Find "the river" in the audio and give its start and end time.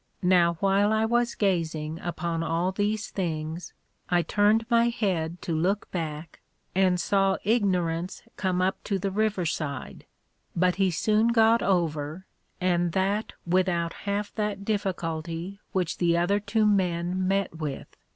8.97-9.45